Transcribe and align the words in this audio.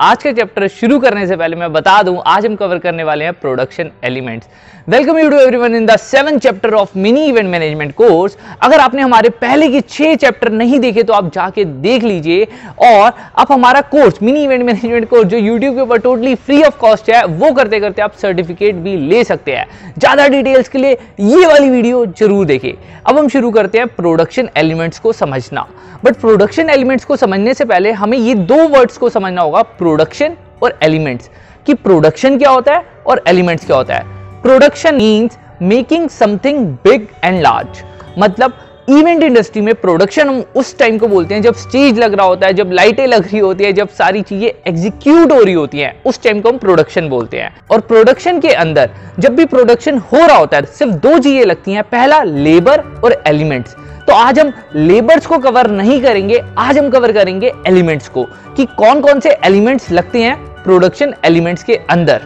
आज 0.00 0.22
का 0.22 0.30
चैप्टर 0.32 0.66
शुरू 0.68 0.98
करने 1.00 1.26
से 1.26 1.36
पहले 1.36 1.56
मैं 1.56 1.72
बता 1.72 2.02
दूँ, 2.02 2.20
आज 2.26 2.46
हम 2.46 2.56
कवर 2.56 2.78
करने 2.78 3.04
वाले 3.04 3.24
हैं 3.24 3.32
production 3.34 3.90
elements 4.04 4.48
welcome 4.88 5.18
you 5.18 5.28
to 5.30 5.36
everyone 5.36 5.74
in 5.74 5.86
the 5.86 5.96
seven 5.98 6.38
chapter 6.38 6.74
of 6.74 6.90
mini 6.96 7.24
event 7.26 7.48
management 7.50 7.94
course 7.94 8.36
अगर 8.62 8.80
आपने 8.80 9.02
हमारे 9.02 9.28
पहले 9.36 9.68
के 9.68 9.80
छह 9.82 10.14
चैप्टर 10.16 10.50
नहीं 10.52 10.80
देखे 10.80 11.02
तो 11.02 11.12
आप 11.12 11.32
जाके 11.34 11.64
देख 11.64 12.02
लीजिए। 12.04 12.46
और 12.82 13.12
आप 13.34 13.52
हमारा 13.52 13.80
course 13.86 14.22
mini 14.22 14.42
event 14.44 14.64
management 14.64 15.08
course 15.10 15.28
जो 15.28 15.38
यूट्यूब 15.38 15.74
के 15.74 15.80
ऊपर 15.80 15.98
टोटली 15.98 16.34
फ्री 16.34 16.62
ऑफ़ 16.62 16.76
कॉस्ट 16.80 17.10
है, 17.10 17.24
वो 17.24 17.52
करते 17.52 17.80
करते 17.80 18.02
आप 18.02 18.14
सर्टिफिकेट 18.22 18.74
भी 18.76 18.96
ले 18.98 19.24
सकते 19.24 19.52
हैं। 19.52 19.94
ज़्यादा 19.98 20.28
डिटेल्स 20.28 20.68
के 20.68 20.78
लिए 20.78 20.98
ये 21.20 21.46
वाली 21.46 21.70
वीडियो 21.70 22.04
ज़रूर 22.18 22.44
देखें। 22.46 22.72
अब 23.06 23.18
हम 23.18 23.28
शुरू 23.28 23.50
करते 23.50 23.78
हैं 23.78 23.86
प्रोडक्शन 23.88 24.48
एलिमेंट्स 24.56 24.98
को 24.98 25.12
समझना। 25.14 25.66
बट 26.04 26.16
प्रोडक्शन 26.16 26.70
एलिमेंट्स 26.70 27.04
को 27.04 27.16
समझने 27.16 27.52
से 27.54 27.64
पहले 27.64 27.92
हमें 27.94 28.16
ये 28.18 28.34
दो 28.36 28.56
वर्ड्स 28.68 28.96
को 28.96 29.08
समझना 29.10 29.42
होगा 29.42 29.62
प्रोडक्शन 29.86 30.36
और 30.62 30.78
एलिमेंट्स। 30.82 31.30
कि 31.66 31.74
प्रोडक्शन 31.74 32.38
क्या 32.38 32.50
होता 32.50 32.74
है 32.74 32.84
और 33.06 33.22
एलिमेंट्स 33.28 33.66
क्या 33.66 33.76
होता 33.76 33.94
है? 33.94 34.04
Production 34.42 34.94
means 34.94 35.38
making 35.62 36.08
something 36.08 36.66
big 36.84 37.06
and 37.24 37.40
large 37.42 37.82
मतलब 38.18 38.52
इवेंट 38.88 39.22
इंडस्ट्री 39.22 39.62
में 39.62 39.74
प्रोडक्शन 39.74 40.28
हम 40.28 40.42
उस 40.56 40.78
टाइम 40.78 40.98
को 40.98 41.08
बोलते 41.08 41.34
हैं 41.34 41.42
जब 41.42 41.54
स्टेज 41.54 41.98
लग 41.98 42.14
रहा 42.14 42.26
होता 42.26 42.46
है, 42.46 42.52
जब 42.52 42.70
लाइटें 42.72 43.06
लग 43.06 43.22
रही 43.22 43.38
होती 43.38 43.64
है, 43.64 43.72
जब 43.72 43.88
सारी 43.88 44.22
चीज़ें 44.22 44.48
एग्जीक्यूट 44.66 45.32
हो 45.32 45.40
रही 45.42 45.54
होती 45.54 45.78
हैं, 45.78 46.02
उस 46.04 46.22
टाइम 46.22 46.40
को 46.40 46.48
हम 46.48 46.58
प्रोडक्शन 46.58 47.08
बोलते 47.08 47.36
हैं। 47.36 47.54
और 47.70 47.80
प्रोडक्शन 47.80 48.40
के 48.40 48.48
अंदर 48.48 48.90
जब 49.18 49.36
भी 49.36 49.44
प्रोडक्शन 49.44 49.98
हो 50.12 50.18
रहा 50.18 50.36
होता 50.36 50.56
है, 50.56 50.64
सिर्फ़ 50.64 50.92
दो 50.92 51.18
चीज़ें 51.18 51.44
लगती 51.44 51.72
हैं, 51.72 51.82
पहला 51.82 52.22
लेबर 52.22 52.80
और 53.04 53.22
एलिमेंट्स। 53.26 53.76
तो 54.06 54.12
आज 54.12 54.38
हम 54.38 54.52
लेबर्स 54.74 55.26
को 55.26 55.38
कवर 55.38 55.70
नहीं 55.70 56.00
करेंगे, 56.02 56.40
आज 56.58 56.78
हम 56.78 56.90
कवर 56.90 57.12
करेंगे 57.12 57.50
एलिमेंट्स 57.66 58.08
को, 58.08 58.24
कि 58.56 58.64
कौन 58.76 59.00
कौन 59.00 59.20
से 59.20 59.30
एलिमेंट्स 59.44 59.90
लगते 59.90 60.22
हैं 60.22 60.36
प्रोडक्शन 60.64 61.14
एलिमेंट्स 61.24 61.64
के 61.64 61.76
अंदर। 61.90 62.22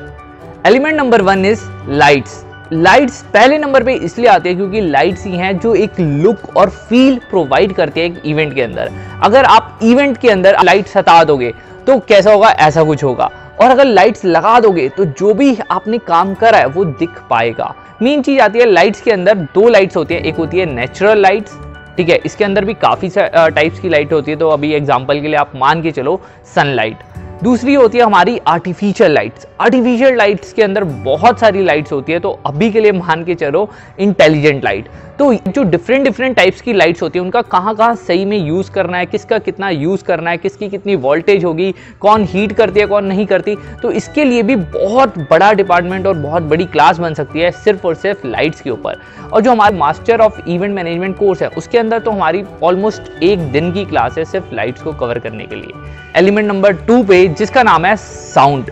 Element 0.66 0.96
number 0.96 1.22
one 1.22 1.44
is 1.44 1.60
lights 1.88 2.44
lights 2.72 3.22
पहले 3.32 3.58
नंबर 3.58 3.84
पे 3.84 3.94
इसलिए 3.94 4.28
आते 4.28 4.48
हैं 4.48 4.58
क्योंकि 4.58 4.80
लाइट्स 4.80 5.24
ही 5.26 5.36
हैं 5.36 5.58
जो 5.58 5.74
एक 5.74 6.00
लुक 6.00 6.56
और 6.56 6.70
फील 6.70 7.18
प्रोवाइड 7.30 7.72
करते 7.74 8.00
हैं 8.00 8.10
एक 8.10 8.22
इवेंट 8.24 8.54
के 8.54 8.62
अंदर। 8.62 8.90
अगर 9.22 9.44
आप 9.44 9.78
इवेंट 9.82 10.16
के 10.18 10.30
अंदर 10.30 10.62
लाइट 10.64 10.86
सता 10.88 11.22
दोगे 11.24 11.52
तो 11.86 11.98
कैसा 12.00 12.32
होगा? 12.32 12.48
ऐसा 12.48 12.84
कुछ 12.84 13.04
होगा। 13.04 13.30
और 13.60 13.70
अगर 13.70 13.84
लाइट्स 13.84 14.24
लगा 14.24 14.58
दोगे 14.60 14.88
तो 14.88 15.04
जो 15.04 15.34
भी 15.34 15.56
आपने 15.70 15.98
काम 15.98 16.34
करा 16.34 16.58
है, 16.58 16.66
वो 16.66 16.84
दिख 16.84 17.18
पाएगा। 17.30 17.74
मेन 18.02 18.22
चीज़ 18.22 18.40
आती 18.40 18.58
है 18.58 18.66
लाइट्स 18.66 19.00
के 19.00 19.10
अंदर 19.10 19.34
दो 19.54 19.68
लाइट्स 19.68 19.96
होती 19.96 20.14
है। 20.14 20.20
एक 20.20 20.36
होती 20.36 20.58
है 20.58 20.66
नेचुरल 20.66 21.20
लाइट्स 21.20 21.58
ठीक 21.96 22.08
है, 22.08 22.16
इसके 22.16 22.44
अंदर 22.44 22.64
भी 22.64 22.74
काफ़ी 22.76 23.08
टाइप्स 23.10 23.80
की 23.80 23.88
लाइट 23.88 24.12
होती 24.12 24.30
है 24.30 24.36
तो 24.36 24.48
अभी 24.48 24.72
एग्ज़ाम्पल 24.72 25.20
के 25.20 25.28
लिए 25.28 25.36
आप 25.36 25.52
मान 25.56 25.82
के 25.82 25.90
चलो 25.90 26.20
सनलाइट 26.54 26.98
दूसरी 27.42 27.74
होती 27.74 27.98
है 27.98 28.04
हमारी 28.04 28.38
आर्टिफिशियल 28.48 29.12
लाइट्स 29.12 29.46
आर्टिफिशियल 29.60 30.16
लाइट्स 30.16 30.52
के 30.52 30.62
अंदर 30.62 30.84
बहुत 31.04 31.38
सारी 31.40 31.62
लाइट्स 31.64 31.92
होती 31.92 32.12
है 32.12 32.18
तो 32.20 32.30
अभी 32.46 32.70
के 32.72 32.80
लिए 32.80 32.92
मान 32.92 33.24
के 33.24 33.34
चलो 33.34 33.68
इंटेलिजेंट 34.00 34.64
लाइट 34.64 34.88
तो 35.20 35.32
जो 35.46 35.62
डिफरेंट 35.62 36.04
डिफरेंट 36.04 36.36
टाइप्स 36.36 36.60
की 36.60 36.72
लाइट्स 36.72 37.02
होती 37.02 37.18
है, 37.18 37.22
उनका 37.24 37.40
कहाँ 37.44 37.74
कहाँ 37.76 37.94
सही 37.96 38.24
में 38.24 38.36
यूज़ 38.38 38.70
करना 38.72 38.98
है, 38.98 39.06
किसका 39.06 39.38
कितना 39.38 39.68
यूज़ 39.70 40.04
करना 40.04 40.30
है, 40.30 40.38
किसकी 40.38 40.68
कितनी 40.68 40.94
वोल्टेज 40.96 41.44
होगी, 41.44 41.70
कौन 42.00 42.24
हीट 42.24 42.52
करती 42.52 42.80
है, 42.80 42.86
कौन 42.86 43.04
नहीं 43.04 43.26
करती 43.26 43.56
तो 43.82 43.90
इसके 43.92 44.24
लिए 44.24 44.42
भी 44.42 44.56
बहुत 44.56 45.18
बड़ा 45.30 45.52
डिपार्टमेंट 45.52 46.06
और 46.06 46.14
बहुत 46.16 46.42
बड़ी 46.44 46.64
क्लास 46.66 46.98
बन 46.98 47.14
सकती 47.14 47.40
है 47.40 47.50
सिर्फ़ 47.54 47.86
और 47.86 47.94
सिर्फ़ 47.96 48.26
लाइट्स 48.26 48.60
के 48.60 48.70
ऊपर। 48.70 49.00
और 49.32 49.40
जो 49.40 49.50
हमारा 49.50 49.76
master 49.76 50.20
of 50.20 50.40
event 50.48 50.74
management 50.74 51.16
course 51.18 51.42
है, 51.42 51.48
उसके 51.50 51.78
अंदर 51.78 51.98
तो 51.98 52.10
हमारी 52.10 52.44
ऑलमोस्ट 52.62 53.22
एक 53.22 53.50
दिन 53.52 53.72
की 53.72 53.84
क्लास 53.84 54.18
है 54.18 54.24
सिर्फ़ 54.24 54.54
लाइट्स 54.54 54.82
को 54.82 54.92
कवर 54.94 55.18
करने 55.18 55.46
के 55.46 55.56
लिए। 55.56 55.72
एलिमेंट 56.16 56.48
नंबर 56.48 56.84
टू 56.86 57.02
पे, 57.02 57.26
जिसका 57.28 57.62
नाम 57.62 57.84
है 57.84 57.96
साउंड 57.98 58.70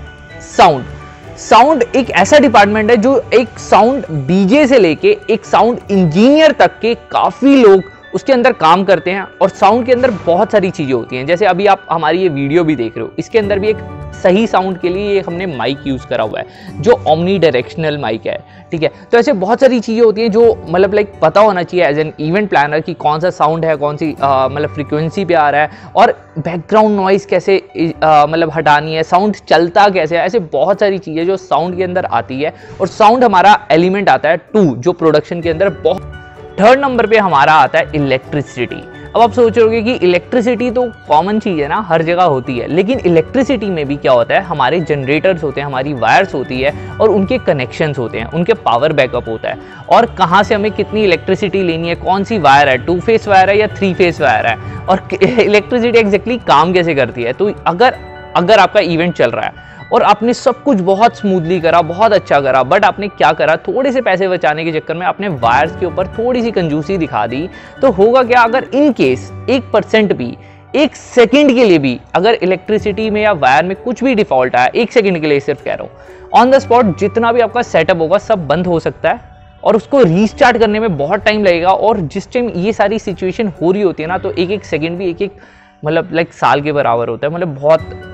साउंड 0.49 0.97
साउंड 1.39 1.83
एक 1.97 2.09
ऐसा 2.11 2.39
डिपार्टमेंट 2.39 2.91
है 2.91 2.97
जो 2.97 3.19
एक 3.35 3.59
साउंड 3.61 4.05
डीजे 4.27 4.67
से 4.67 4.79
लेके 4.79 5.17
एक 5.31 5.45
साउंड 5.45 5.79
इंजीनियर 5.91 6.53
तक 6.53 6.79
के 6.81 6.95
काफ़ी 7.13 7.55
लोग 7.57 7.83
उसके 8.15 8.33
अंदर 8.33 8.53
काम 8.55 8.83
करते 8.85 9.11
हैं 9.11 9.27
और 9.43 9.49
साउंड 9.51 9.87
के 9.87 9.93
अंदर 9.93 10.11
बहुत 10.27 10.53
सारी 10.53 10.71
चीज़ें 10.71 10.93
होती 10.93 11.17
हैं। 11.17 11.27
जैसे 11.27 11.47
अभी 11.47 11.67
आप 11.67 11.87
हमारी 11.91 12.23
ये 12.23 12.29
वीडियो 12.31 12.65
भी 12.65 12.77
देख 12.77 12.97
रहे 12.97 13.05
हो, 13.05 13.13
इसके 13.19 13.39
अंदर 13.39 13.59
भी 13.59 13.69
एक 13.69 13.77
सही 14.15 14.47
साउंड 14.47 14.79
के 14.81 14.89
लिए 14.89 15.21
हमने 15.21 15.47
माइक 15.47 15.87
यूज़ 15.87 16.07
करा 16.07 16.25
हुआ 16.25 16.39
है, 16.39 16.47
जो 16.81 16.93
ओमनी 17.09 17.39
डायरेक्शनल 17.39 17.99
माइक 17.99 18.27
है, 18.27 18.39
ठीक 18.71 18.83
है? 18.83 18.91
तो 19.13 19.19
ऐसे 19.19 19.33
बहुत 19.35 19.61
सारी 19.61 19.81
चीज़ें 19.81 20.03
होती 20.05 20.23
हैं 20.23 20.31
जो 20.31 20.43
मतलब 20.69 20.95
लाइक 20.95 21.13
पता 21.23 21.41
होना 21.41 21.63
चाहिए 21.63 21.87
एज 21.87 21.99
एन 21.99 22.13
इवेंट 22.21 22.49
प्लानर 22.51 22.81
कि 22.81 22.95
कौन 22.97 23.21
सा 23.21 23.31
साउंड 23.31 23.65
है, 23.65 23.77
कौन 23.77 23.97
सी 23.97 24.11
मतलब 24.21 24.75
फ्रिक्वेंसी 24.75 25.25
पे 25.25 25.35
आ 25.35 25.49
रहा 25.51 25.63
है 25.63 25.93
और 25.97 26.13
बैकग्राउंड 26.39 26.97
नॉइस 26.97 27.27
कैसे 27.27 27.63
मतलब 27.77 28.51
हटानी 28.55 28.95
है, 28.95 29.03
साउंड 29.05 29.37
चलता 29.49 29.89
कैसे 29.89 30.17
है, 30.17 30.25
ऐसे 30.25 30.39
बहुत 30.39 30.81
सारी 30.81 30.99
चीज़ें 30.99 31.25
जो 31.27 31.37
साउंड 31.39 31.77
के 31.77 31.85
अंदर 31.85 32.05
आती 32.05 32.43
है 32.43 32.55
और 32.81 32.89
साउंड 32.89 33.25
हमारा 33.25 33.59
एलिमेंट 33.73 34.09
आता 34.09 34.29
है 34.29 34.37
टू 34.55 34.65
जो 34.77 34.93
प्रोडक्शन 34.95 35.41
के 35.41 35.51
अंदर 35.51 35.69
बहुत 35.81 36.15
थर्ड 36.61 36.81
नंबर 36.81 37.07
पे 37.07 37.19
हमारा 37.19 37.53
आता 37.55 37.79
है 37.79 37.91
इलेक्ट्रिसिटी 37.95 38.83
अब 39.17 39.23
आप 39.23 39.33
सोच 39.33 39.59
रहे 39.59 39.83
कि 39.83 39.93
इलेक्ट्रिसिटी 39.93 40.71
तो 40.71 40.83
कॉमन 41.09 41.39
चीज़ 41.39 41.61
है 41.61 41.69
ना, 41.69 41.81
हर 41.81 42.03
जगह 42.03 42.23
होती 42.23 42.59
है, 42.59 42.67
लेकिन 42.67 42.99
इलेक्ट्रिसिटी 42.99 43.67
में 43.67 43.87
भी 43.87 43.97
क्या 43.97 44.13
होता 44.13 44.35
है, 44.35 44.43
हमारे 44.43 44.81
जनरेटर्स 44.81 45.43
होते 45.43 45.61
हैं, 45.61 45.67
हमारी 45.67 45.93
वायर्स 45.93 46.35
होती 46.35 46.61
है, 46.61 46.73
और 47.01 47.11
उनके 47.11 47.39
कनेक्शंस 47.39 47.99
होते 47.99 48.19
हैं, 48.19 48.27
उनके 48.27 48.53
पावर 48.53 48.93
बैकअप 48.93 49.29
होता 49.29 49.49
है। 49.49 49.59
और 49.89 50.07
कहाँ 50.07 50.43
से 50.43 50.55
हमें 50.55 50.71
कितनी 50.73 51.05
इलेक्ट्रिसिटी 51.05 51.63
लेनी 51.63 51.89
है, 51.89 51.95
कौन 51.95 52.25
सी 52.25 52.39
वायर 52.39 52.69
है 52.69 52.79
टू 52.79 53.01
फेस 53.01 53.29
वायर 53.29 53.51
है 53.51 53.59
या 53.59 53.67
थ्री 53.67 53.95
फेस 53.95 54.21
वायर 54.21 54.47
है, 54.47 54.57
और 54.89 55.09
इलेक्ट्रिसिटी 55.23 55.99
एग्जैक्टली 55.99 56.39
काम 56.39 56.73
कैसे 56.73 56.95
करती 56.95 57.23
है? 57.23 57.33
तो 57.33 57.53
अगर 57.67 57.97
अगर 58.37 58.59
आपका 58.59 58.81
इवेंट 58.81 59.15
चल 59.15 59.31
रहा 59.31 59.47
है 59.47 59.68
और 59.93 60.03
आपने 60.03 60.35
सब 60.35 60.63
कुछ 60.63 60.81
बहुत 60.81 61.17
स्मूथली 61.17 61.61
करा, 61.61 61.81
बहुत 61.83 62.13
अच्छा 62.13 62.41
करा 62.41 62.63
बट 62.63 62.85
आपने 62.85 63.09
क्या 63.09 63.33
करा? 63.33 63.57
थोड़े 63.59 63.93
से 63.93 64.01
पैसे 64.01 64.29
बचाने 64.29 64.65
के 64.65 64.73
चक्कर 64.73 64.95
में 64.95 65.07
आपने 65.07 65.29
वायर्स 65.29 65.77
के 65.77 65.87
ऊपर 65.87 66.07
थोड़ी 66.09 66.43
सी 66.43 66.51
कंजूसी 66.51 66.97
दिखा 66.99 67.27
दी। 67.27 67.49
तो 67.83 67.91
होगा 67.93 68.23
क्या? 68.23 68.43
अगर 68.43 68.65
इन 68.65 68.93
केस 68.93 69.31
एक 69.51 69.71
परसेंट 69.73 70.13
भी, 70.13 70.37
एक 70.75 70.97
सेकंड 70.97 71.55
के 71.55 71.65
लिए 71.65 71.79
भी 71.79 71.99
अगर 72.15 72.35
इलेक्ट्रिसिटी 72.35 73.09
में 73.11 73.23
या 73.23 73.33
वायर 73.35 73.65
में 73.65 73.75
कुछ 73.77 74.03
भी 74.05 74.15
डिफ़ॉल्ट 74.15 74.57
आया, 74.57 74.71
एक 74.75 74.93
सेकंड 74.93 75.21
के 75.21 75.27
लिए 75.27 75.41
सिर्फ़ 75.41 75.65
कह 75.65 75.75
रहा 75.75 75.83
हूँ। 75.83 75.91
ऑन 76.35 76.51
द 76.51 76.59
स्पॉट 76.59 76.99
जितना 76.99 77.33
भी 77.33 77.41
आपका 77.41 77.63
सेटअप 77.63 78.01
होगा, 78.01 78.19
सब 78.19 78.47
बंद 78.47 78.67
हो 78.67 78.81
सकता 78.81 79.11
है 79.11 79.37
और 79.63 79.77
उसको 79.77 80.03
रीस्टार्ट 80.03 80.59
करने 80.59 80.81
में 80.81 80.97
बहुत 80.99 81.25
टाइम 81.25 81.43
लगेगा 81.45 81.71
और 81.71 82.01
जिस 82.03 82.33
टाइम 82.33 82.49
ये 82.57 82.73
सारी 82.73 82.99
सिचुएशन 82.99 83.53
हो 83.63 83.73
रही 83.73 83.83
होती 83.83 84.03
है 84.03 84.09
ना 84.09 84.19
तो 84.19 84.31
एक 84.33 84.51
एक 84.51 84.65
सेकंड 84.65 84.99
भी 84.99 85.09
एक 85.11 85.23
एक 85.23 85.41
मतलब 85.83 86.13
लाइक 86.13 86.33
साल 86.33 86.63
के 86.63 86.73
बराबर 86.73 87.09
होता 87.09 87.27
है। 87.27 87.33
मतलब 87.35 87.55
बहुत 87.55 88.08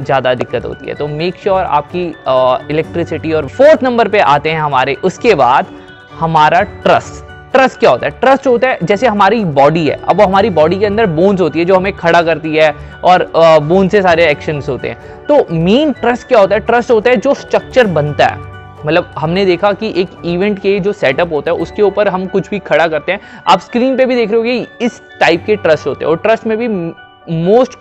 ज़्यादा 0.00 0.34
दिक्कत 0.34 0.64
होती 0.64 0.86
है। 0.86 0.94
तो 0.94 1.06
मेक 1.08 1.36
श्योर 1.36 1.56
sure 1.56 1.70
आपकी 1.70 2.02
इलेक्ट्रिसिटी 2.70 3.32
और 3.32 3.46
फोर्थ 3.48 3.82
नंबर 3.84 4.08
पे 4.08 4.18
आते 4.20 4.50
हैं 4.50 4.60
हमारे। 4.60 4.94
उसके 5.04 5.34
बाद 5.34 5.66
हमारा 6.18 6.60
ट्रस्ट 6.60 7.26
ट्रस्ट 7.52 7.78
क्या 7.80 7.90
होता 7.90 8.06
है? 8.06 8.10
ट्रस्ट 8.20 8.46
होता 8.46 8.68
है 8.68 8.78
जैसे 8.82 9.06
हमारी 9.06 9.44
बॉडी 9.46 9.86
है। 9.86 9.94
अब 10.02 10.20
वो 10.20 10.26
हमारी 10.26 10.50
बॉडी 10.50 10.78
के 10.78 10.86
अंदर 10.86 11.06
बोन्स 11.08 11.40
होती 11.40 11.58
है 11.58 11.64
जो 11.64 11.76
हमें 11.76 11.92
खड़ा 11.92 12.20
करती 12.22 12.54
है 12.56 12.70
और 13.04 13.26
बोन 13.34 13.88
से 13.88 14.02
सारे 14.02 14.26
एक्शंस 14.26 14.68
होते 14.68 14.88
हैं। 14.88 15.24
तो 15.26 15.54
मेन 15.54 15.92
ट्रस्ट 15.92 16.26
क्या 16.28 16.38
होता 16.40 16.54
है? 16.54 16.60
ट्रस्ट 16.60 16.90
होता 16.90 17.10
है 17.10 17.16
जो 17.16 17.34
स्ट्रक्चर 17.34 17.86
बनता 17.88 18.26
है। 18.26 18.46
मतलब 18.86 19.10
हमने 19.18 19.44
देखा 19.46 19.72
कि 19.72 19.92
एक 19.96 20.10
इवेंट 20.24 20.58
के 20.58 20.78
जो 20.80 20.92
सेटअप 20.92 21.32
होता 21.32 21.50
है, 21.50 21.56
उसके 21.56 21.82
ऊपर 21.82 22.08
हम 22.08 22.26
कुछ 22.26 22.50
भी 22.50 22.58
खड़ा 22.60 22.86
करते 22.86 23.12
हैं। 23.12 23.20
आप 23.46 23.60
स्क्रीन 23.60 23.96
पे 23.96 24.06
भी 24.06 24.16
देख 24.16 24.30
रहे 24.30 24.36
हो 24.36 24.42
कि 24.44 24.84
इस 24.84 25.00
टाइप 25.20 25.44
के 25.46 25.56
ट्रस्ट 25.56 25.86
होते 25.86 26.04
हैं। 26.04 26.10
और 26.10 26.18
ट्रस्ट 26.18 26.46
में 26.46 26.56
भी 26.58 26.68
मोस्ट 26.68 27.78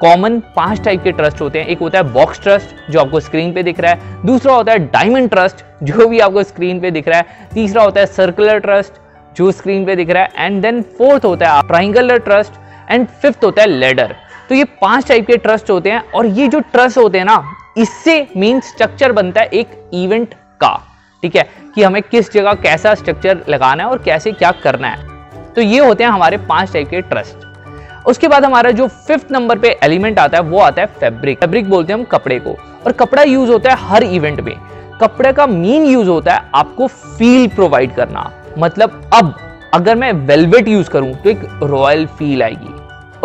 कॉमन 0.00 0.38
पाँच 0.56 0.80
टाइप 0.84 1.02
के 1.02 1.12
ट्रस्ट 1.12 1.40
होते 1.40 1.58
हैं। 1.58 1.66
एक 1.66 1.78
होता 1.78 1.98
है 1.98 2.12
बॉक्स 2.12 2.40
ट्रस्ट 2.40 2.90
जो 2.90 3.00
आपको 3.00 3.20
स्क्रीन 3.20 3.52
पे 3.52 3.62
दिख 3.62 3.80
रहा 3.80 3.92
है। 3.92 4.26
दूसरा 4.26 4.54
होता 4.54 4.72
है 4.72 4.78
डायमंड 4.86 5.30
ट्रस्ट 5.30 5.64
जो 5.82 6.08
भी 6.08 6.18
आपको 6.20 6.42
स्क्रीन 6.42 6.80
पे 6.80 6.90
दिख 6.90 7.08
रहा 7.08 7.18
है। 7.18 7.48
तीसरा 7.54 7.82
होता 7.82 8.00
है 8.00 8.06
सर्कुलर 8.06 8.58
ट्रस्ट 8.58 9.00
जो 9.36 9.50
स्क्रीन 9.52 9.84
पे 9.86 9.96
दिख 9.96 10.10
रहा 10.10 10.22
है। 10.22 10.46
एंड 10.46 10.60
देन 10.62 10.82
फोर्थ 10.98 11.24
होता 11.24 11.52
है 11.52 11.66
ट्राइंगुलर 11.68 12.18
ट्रस्ट 12.18 12.52
एंड 12.90 13.06
फिफ्थ 13.22 13.44
होता 13.44 13.62
है 13.62 13.68
लेडर 13.68 14.14
तो 14.48 14.54
ये 14.54 14.64
पाँच 14.82 15.08
टाइप 15.08 15.26
के 15.26 15.36
ट्रस्ट 15.36 15.70
होते 15.70 15.90
हैं, 15.90 16.02
और 16.10 16.26
ये 16.26 16.48
जो 16.48 16.58
ट्रस्ट 16.62 16.98
होते 16.98 17.18
हैं 17.18 17.24
ना, 17.24 17.42
इससे 17.78 18.26
मीन 18.36 18.60
स्ट्रक्चर 18.60 19.12
बनता 19.12 19.40
है 19.40 19.46
एक 19.48 19.70
इवेंट 19.94 20.34
का। 20.60 20.76
ठीक 21.22 21.36
है? 21.36 21.42
कि 21.74 21.82
हमें 21.82 22.02
किस 22.02 22.32
जगह 22.32 22.52
कैसा 22.54 22.94
स्ट्रक्चर 22.94 23.40
लगाना 23.48 23.82
है 23.82 23.88
और 23.88 23.98
कैसे 23.98 24.32
क्या 24.32 24.50
करना 24.62 24.88
है। 24.88 25.52
तो 25.54 25.60
ये 25.60 25.78
होते 25.78 26.04
हैं 26.04 26.10
हमारे 26.10 26.36
पाँच 26.38 26.72
टाइप 26.72 26.88
के 26.88 27.00
ट्रस्ट 27.02 27.45
उसके 28.06 28.28
बाद 28.28 28.44
हमारा 28.44 28.70
जो 28.70 28.86
फिफ्थ 28.86 29.26
नंबर 29.30 29.58
पे 29.58 29.76
एलिमेंट 29.82 30.18
आता 30.18 30.36
है, 30.36 30.42
वो 30.42 30.58
आता 30.58 30.82
है 30.82 30.86
फैब्रिक 30.86 31.40
फैब्रिक 31.40 31.70
बोलते 31.70 31.92
हैं 31.92 32.00
हम 32.00 32.06
कपड़े 32.06 32.38
को. 32.38 32.50
और 32.86 32.92
कपड़ा 32.92 33.22
यूज़ 33.22 33.50
होता 33.50 33.70
है 33.70 33.76
हर 33.78 34.02
इवेंट 34.02 34.40
में. 34.40 34.56
कपड़े 35.00 35.32
का 35.32 35.46
मेन 35.46 35.84
यूज़ 35.84 36.08
होता 36.08 36.34
है 36.34 36.50
आपको 36.54 36.86
फील 36.86 37.48
प्रोवाइड 37.48 37.94
करना. 37.94 38.32
मतलब 38.58 39.10
अब, 39.14 39.34
अगर 39.74 39.96
मैं 39.96 40.12
वेलवेट 40.12 40.68
यूज़ 40.68 40.90
करूँ 40.90 41.14
तो 41.14 41.30
एक 41.30 41.40
रॉयल 41.62 42.06
फील 42.06 42.42
आएगी. 42.42 42.74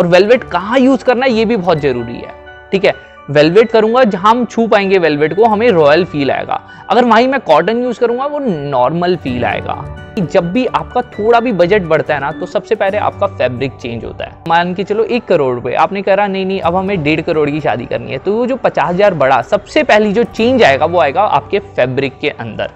और 0.00 0.06
वेलवेट 0.06 0.44
कहाँ 0.44 0.78
यूज़ 0.78 1.04
करना 1.04 1.26
है, 1.26 1.32
ये 1.32 1.44
भी 1.44 1.56
बहुत 1.56 1.78
ज़रूरी 1.78 2.14
है. 2.14 2.34
ठीक 2.72 2.84
है? 2.84 2.94
वेलवेट 3.30 3.70
करूँगा, 3.70 4.04
जहाँ 4.04 4.30
हम 4.30 4.44
छू 4.44 4.66
पाएँगे 4.66 4.98
वेलवेट 4.98 5.36
को, 5.36 5.44
हमें 5.44 5.70
रॉयल 5.70 6.04
फील 6.04 6.30
आएगा. 6.30 6.60
अगर 6.90 7.04
वहीं 7.04 7.28
मैं 7.28 7.40
कॉटन 7.40 7.82
यूज़ 7.82 8.00
करूँगा, 8.00 8.26
वो 8.26 8.38
नॉर्मल 8.70 9.16
फील 9.16 9.44
आएगा. 9.44 10.01
जब 10.20 10.50
भी 10.52 10.64
आपका 10.66 11.02
थोड़ा 11.10 11.40
भी 11.40 11.52
बजट 11.52 11.82
बढ़ता 11.82 12.14
है 12.14 12.20
ना 12.20 12.30
तो 12.32 12.46
सबसे 12.46 12.74
पहले 12.74 12.98
आपका 12.98 13.26
फैब्रिक 13.28 13.72
चेंज 13.72 14.04
होता 14.04 14.24
है। 14.24 14.36
मान 14.48 14.74
के 14.74 14.84
चलो 14.84 15.04
एक 15.04 15.24
करोड़ 15.24 15.54
रुपए। 15.54 15.74
आपने 15.74 16.02
करा 16.02 16.26
नहीं 16.26 16.46
नहीं, 16.46 16.60
अब 16.60 16.76
हमें 16.76 17.02
डेढ़ 17.02 17.20
करोड़ 17.20 17.48
की 17.50 17.60
शादी 17.60 17.86
करनी 17.86 18.12
है। 18.12 18.18
तो 18.18 18.32
वो 18.32 18.46
जो 18.46 18.56
पचास 18.56 18.88
हज़ार 18.88 19.14
बड़ा 19.14 19.40
सबसे 19.42 19.82
पहली 19.82 20.12
जो 20.12 20.24
चेंज 20.24 20.62
आएगा, 20.62 20.86
वो 20.86 21.00
आएगा 21.00 21.22
आपके 21.22 21.58
फैब्रिक 21.58 22.18
के 22.18 22.28
अंदर। 22.30 22.70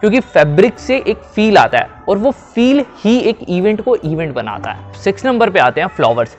क्योंकि 0.00 0.20
फैब्रिक 0.22 0.78
से 0.78 0.96
एक 1.00 1.18
फील 1.34 1.58
आता 1.58 1.78
है 1.78 1.88
और 2.08 2.18
वो 2.18 2.30
फील 2.30 2.84
ही 2.98 3.18
एक 3.20 3.38
इवेंट 3.48 3.80
को 3.80 3.94
इवेंट 3.96 4.34
बनाता 4.34 4.70
है। 4.70 4.92
सिक्स 4.94 5.24
नंबर 5.26 5.50
पे 5.50 5.58
आते 5.60 5.80
हैं 5.80 5.88
फ्लावर्स 5.88 6.36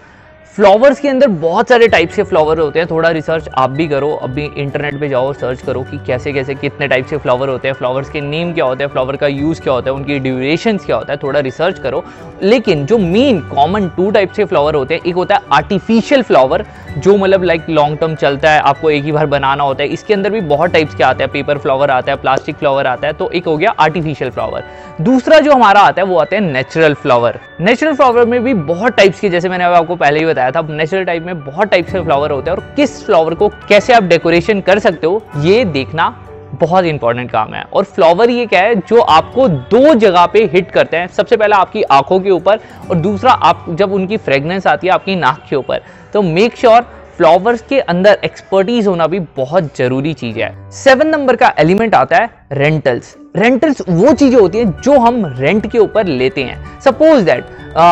फ्लावर्स 0.58 1.00
के 1.00 1.08
अंदर 1.08 1.28
बहुत 1.42 1.70
सारे 1.70 1.88
टाइप्स 1.88 2.16
के 2.16 2.24
फ्लावर 2.24 2.60
होते 2.60 2.80
हैं। 2.80 2.88
थोड़ा 2.90 3.10
रिसर्च 3.10 3.50
आप 3.58 3.70
भी 3.70 3.88
करो 3.88 4.10
अभी 4.24 4.46
इंटरनेट 4.58 5.00
पे 5.00 5.10
जाओ 5.10 5.34
सर्च 5.34 5.62
करो 5.62 5.82
कि 5.82 5.98
कैसे 5.98 6.32
कैसे, 6.34 6.56
कितने 6.56 6.88
टाइप्स 6.88 7.10
के 7.10 7.18
फ्लावर 7.18 7.50
होते 7.50 7.68
हैं। 7.68 7.76
फ्लावर्स 7.76 8.10
के 8.10 8.22
नेम 8.22 8.54
क्या 8.54 8.66
होते 8.66 8.84
हैं 8.84 8.92
फ्लावर 8.92 9.16
का 9.16 9.28
यूज़ 9.28 9.62
क्या 9.62 9.74
होता 9.74 9.90
है, 9.90 9.96
उनकी 9.96 10.18
ड्यूरेशन 10.20 10.78
क्या 10.78 10.96
होता 10.96 11.14
है, 11.14 11.20
थोड़ा 11.24 11.40
रिसर्च 11.40 11.80
करो। 11.80 12.04
लेकिन 12.44 12.86
जो 12.86 12.98
मेन 12.98 13.40
कॉमन 13.50 13.88
टू 13.88 14.10
टाइप्स 14.12 14.38
के 14.38 14.46
फ्लावर 14.46 14.76
होते 14.76 14.94
हैं, 14.94 15.02
एक 15.04 15.16
होता 15.16 15.36
है 15.36 15.42
आर्टिफिशियल 15.54 16.22
फ्लावर 16.22 16.66
जो 16.98 17.16
मतलब 17.18 17.44
लाइक 17.44 17.70
लॉन्ग 17.70 17.98
टर्म 17.98 18.16
चलता 18.16 18.52
है, 18.52 18.60
आपको 18.62 18.92
एक 18.92 19.04
ही 19.04 19.12
बार 19.12 19.26
बनाना 19.28 19.64
होता 19.64 19.84
है। 19.84 19.90
इसके 19.90 20.14
अंदर 20.14 20.30
भी 20.30 20.42
बहुत 20.48 20.74
टाइप्स 20.74 20.96
के 20.96 21.04
आते 21.04 21.24
हैं 21.24 21.32
पेपर 21.32 21.58
फ्लावर 21.58 21.92
आता 21.92 22.12
है 22.12 22.18
प्लास्टिक 22.18 22.56
फ्लावर 22.56 22.88
आता 22.88 23.08
है 23.08 23.14
तो 23.14 23.30
एक 23.32 23.46
हो 23.46 23.56
गया 23.58 23.76
आर्टिफिशियल 23.80 24.32
फ्लावर 24.32 24.64
दूसरा 25.02 25.40
जो 25.40 25.54
हमारा 25.54 25.80
आता 25.82 26.02
है, 26.02 26.08
वो 26.08 26.18
आते 26.18 26.36
हैं 26.36 26.44
नेचुरल 26.44 26.94
फ्लावर 26.96 27.40
नेचुरल 27.62 27.94
फ्लावर 27.94 28.26
में 28.26 28.44
भी 28.44 28.54
बहुत 28.54 28.94
टाइप्स 28.94 29.20
के, 29.20 29.30
जैसे 29.30 29.50
मैंने 29.50 29.64
आपको 29.64 29.96
पहले 29.96 30.20
ही 30.20 30.26
बताया 30.26 30.47
था 30.52 30.62
नेचुरल 30.62 31.04
टाइप 31.04 31.24
में 31.24 31.44
बहुत 31.46 31.68
टाइप्स 31.68 31.94
के 31.94 32.02
फ्लावर 32.02 32.32
होते 32.32 32.50
हैं 32.50 32.58
और 32.58 32.64
किस 32.76 33.06
फ्लावर 33.06 33.34
को 33.34 33.48
कैसे 33.70 33.94
आप 33.94 34.04
डेकोरेशन 34.04 34.62
कर 34.62 34.80
सकते 34.80 35.08
हो, 35.08 35.22
ये 35.38 35.66
देखना 35.66 36.08
बहुत 36.54 36.86
इंपॉर्टेंट 36.86 37.32
काम 37.32 37.54
है। 37.54 37.64
और 37.64 37.84
फ्लावर 37.84 38.30
ये 38.30 38.46
क्या 38.46 38.62
है, 38.62 38.76
जो 38.76 39.00
आपको 39.00 39.48
दो 39.48 39.94
जगह 39.94 40.26
पे 40.26 40.44
हिट 40.46 40.72
करते 40.72 40.98
हैं। 40.98 41.08
सबसे 41.08 41.38
पहले 41.38 41.56
आपकी 41.56 41.84
आँखों 41.84 42.20
के 42.20 42.30
ऊपर 42.30 42.60
और 42.90 42.96
दूसरा 42.96 43.32
आप, 43.32 43.66
जब 43.70 43.94
उनकी 43.94 44.18
फ्रेग्रेंस 44.18 44.68
आती 44.68 44.88
है 44.88 44.94
आपकी 44.94 45.16
नाक 45.16 45.44
के 45.50 45.56
ऊपर। 45.56 45.82
तो 46.14 46.22
मेक 46.22 46.56
श्योर 46.56 46.82
फ्लावर्स 47.18 47.62
के 47.62 47.80
अंदर 47.80 48.20
एक्सपर्टीज 48.24 48.88
होना 48.88 49.08
भी 49.08 49.20
बहुत 49.38 49.78
ज़रूरी 49.78 50.14
चीज़ 50.14 50.40
है। 50.40 50.72
सेवन 50.72 51.08
नंबर 51.08 51.36
का 51.36 51.54
एलिमेंट 51.60 51.96
आता 51.96 52.18
है 52.18 52.30
रेंटल्स 52.52 53.16
रेंटल्स 53.38 53.82
वो 53.90 54.14
चीज़ें 54.14 54.40
होती 54.40 54.58
हैं 54.58 54.72
जो 54.84 54.98
हम 55.00 55.26
रेंट 55.40 55.72
के 55.72 55.80
ऊपर 55.80 56.08
लेते 56.08 56.44
हैं। 56.44 56.80
सपोज़ 56.82 57.26
दैट 57.26 57.46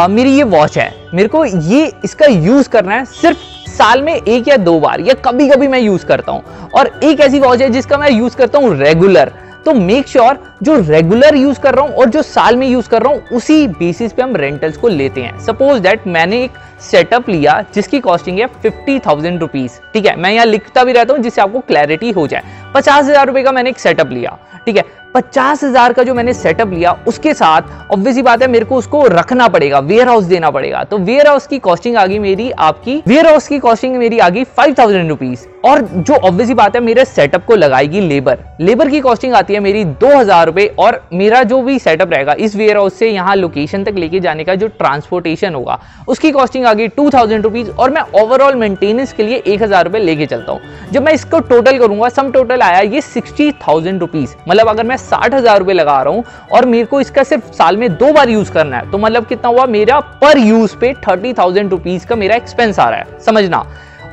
मेरी 0.09 0.31
ये 0.31 0.43
वॉच 0.45 0.77
है। 0.77 0.93
मेरे 1.13 1.27
को 1.27 1.45
ये 1.45 1.91
इसका 2.05 2.25
यूज़ 2.25 2.69
करना 2.69 2.95
है 2.95 3.05
सिर्फ़ 3.05 3.39
साल 3.69 4.01
में 4.01 4.13
एक 4.13 4.47
या 4.47 4.57
दो 4.57 4.79
बार 4.79 5.01
या 5.01 5.13
कभी 5.25 5.49
कभी 5.49 5.67
मैं 5.67 5.79
यूज़ 5.79 6.05
करता 6.05 6.31
हूँ। 6.31 6.69
और 6.75 6.99
एक 7.03 7.19
ऐसी 7.19 7.39
वॉच 7.39 7.61
है 7.61 7.69
जिसका 7.69 7.97
मैं 7.97 8.11
यूज़ 8.11 8.37
करता 8.37 8.59
हूँ 8.59 8.75
रेगुलर 8.77 9.31
तो 9.65 9.73
मेक 9.73 10.07
श्योर 10.07 10.25
sure, 10.25 10.54
जो 10.61 10.75
रेगुलर 10.79 11.35
यूज़ 11.35 11.59
कर 11.59 11.75
रहा 11.75 11.85
हूँ 11.85 11.95
और 11.95 12.09
जो 12.09 12.21
साल 12.21 12.55
में 12.55 12.67
यूज़ 12.67 12.89
कर 12.89 13.01
रहा 13.01 13.13
हूँ, 13.13 13.21
उसी 13.31 13.67
बेसिस 13.69 14.13
पे 14.13 14.21
हम 14.21 14.35
रेंटल्स 14.35 14.77
को 14.77 14.87
लेते 14.87 15.21
हैं। 15.21 15.37
सपोज़ 15.45 15.81
दैट 15.81 16.07
मैंने 16.07 16.43
एक 16.43 16.57
सेटअप 16.81 17.29
लिया 17.29 17.63
जिसकी 17.75 17.99
कॉस्टिंग 17.99 18.39
है 18.39 18.47
फिफ्टी 18.61 18.99
थाउज़ेंड 18.99 19.39
रुपीज़ 19.39 19.79
ठीक 19.93 20.05
है? 20.05 20.15
मैं 20.15 20.31
यहाँ 20.31 20.45
लिखता 20.45 20.83
भी 20.83 20.93
रहता 20.93 21.13
हूँ 21.13 21.23
जिससे 21.23 21.41
आपको 21.41 21.59
क्लैरिटी 21.61 22.11
हो 22.11 22.27
जाए। 22.27 22.43
पचास 22.75 23.05
हज़ार 23.05 23.27
रुपए 23.27 23.43
का 23.43 23.51
मैंने 23.51 23.69
एक 23.69 23.79
सेटअप 23.79 24.11
लिया, 24.11 24.37
ठीक 24.65 24.77
है? 24.77 24.83
पचास 25.15 25.63
हज़ार 25.63 25.93
का 25.93 26.03
जो 26.03 26.13
मैंने 26.13 26.33
सेटअप 26.33 26.69
लिया, 26.69 26.91
उसके 27.07 27.33
साथ 27.33 27.91
ऑब्वियसली 27.91 28.21
बात 28.21 28.41
है 28.41 28.47
मेरे 28.47 28.65
को 28.65 28.75
उसको 28.75 29.05
रखना 29.07 29.47
पड़ेगा 29.47 29.79
वेयर 29.81 30.07
हाउस 30.07 30.23
देना 30.25 30.49
पड़ेगा। 30.51 30.83
तो 30.83 30.97
वेयर 30.99 31.27
हाउस 31.27 31.47
की 31.47 31.59
कॉस्टिंग 31.59 31.97
आ 31.97 32.05
गई 32.05 32.19
मेरी 32.19 32.49
आपकी 32.51 33.01
वेयर 33.07 33.27
हाउस 33.27 33.47
की 33.47 33.59
कॉस्टिंग 33.59 33.95
मेरी 33.97 34.19
आ 34.19 34.29
गई 34.29 34.43
फाइव 34.45 34.75
थाउज़ेंड 34.79 35.09
रुपीज़ 35.09 35.45
और 35.65 35.81
जो 35.81 36.13
ऑब्वियसली 36.13 36.55
बात 36.55 36.75
है 36.75 36.81
मेरे 36.81 37.05
सेटअप 37.05 37.45
को 37.45 37.55
लगाएगी 37.55 38.01
लेबर 38.01 38.39
लेबर 38.61 38.89
की 38.89 38.99
कॉस्टिंग 39.01 39.33
आती 39.33 39.53
है 39.53 39.59
मेरी 39.59 39.83
दो 39.85 40.15
हज़ार 40.15 40.44
रुपए 40.45 40.65
और 40.79 40.99
मेरा 41.13 41.41
जो 41.43 41.61
भी 41.61 41.77
सेटअप 41.79 42.13
रहेगा 42.13 42.33
इस 42.35 42.55
वेयर 42.55 42.77
हाउस 42.77 42.97
से 42.99 43.09
यहाँ 43.09 43.35
लोकेशन 43.35 43.83
तक 43.83 43.95
लेके 43.95 44.19
जाने 44.19 44.43
का 44.43 44.55
जो 44.55 44.67
ट्रांसपोर्टेशन 44.69 45.55
होगा, 45.55 45.79
उसकी 46.07 46.31
कॉस्टिंग 46.31 46.65
आ 46.65 46.73
गई 46.73 46.87
टू 46.89 47.09
थाउज़ेंड 47.09 47.43
रुपीज़ 47.43 47.69
और 47.71 47.89
मैं 47.89 48.01
ओवरऑल 48.21 48.55
मेंटेनेंस 48.55 49.13
के 49.13 49.23
लिए 49.23 49.37
एक 49.37 49.63
हज़ार 49.63 49.85
रुपए 49.85 49.99
लेके 49.99 50.25
चलता 50.25 50.51
हूँ। 50.51 50.91
जब 50.91 51.03
मैं 51.03 51.13
इसको 51.13 51.39
टोटल 51.41 51.77
करूँगा 51.79 52.09
सम 52.11 52.31
टोटल 52.31 52.61
आया 52.61 52.79
ये 52.81 53.01
सिक्सटी 53.03 53.51
थाउज़ेंड 53.67 53.99
रुपीज़ 53.99 54.35
मतलब 54.47 54.69
अगर 54.69 54.83
मैं 54.83 54.97
साठ 54.99 55.33
हज़ार 55.33 55.59
रुपए 55.59 55.73
लगा 55.73 56.01
रहा 56.01 56.13
हूँ 56.13 56.23
और 56.51 56.65
मेरे 56.65 56.85
को 56.85 57.01
इसका 57.01 57.23
सिर्फ़ 57.25 57.51
साल 57.53 57.77
में 57.77 57.89
दो 57.93 58.11
बार 58.13 58.29
यूज़ 58.29 58.51
करना 58.51 58.77
है 58.77 58.91
तो 58.91 58.97
मतलब 58.97 59.25
कितना 59.27 59.49
हुआ? 59.49 59.65
मेरा 59.67 59.99
पर 60.21 60.37
यूज़ 60.39 60.75
पे 60.77 60.93
थर्टी 61.07 61.33
थाउज़ेंड 61.33 61.71
रुपीज़ 61.71 62.05
का 62.07 62.15
मेरा 62.15 62.35
एक्सपेंस 62.35 62.79
आ 62.79 62.89
रहा 62.89 62.99
है, 62.99 63.19
समझना? 63.25 63.65